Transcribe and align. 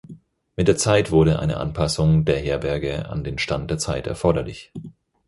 Mit 0.55 0.67
der 0.67 0.77
Zeit 0.77 1.11
wurde 1.11 1.37
eine 1.37 1.57
Anpassung 1.57 2.25
der 2.25 2.39
Herberge 2.39 3.07
an 3.07 3.23
den 3.23 3.37
Stand 3.37 3.69
der 3.69 3.77
Zeit 3.77 4.07
erforderlich. 4.07 4.71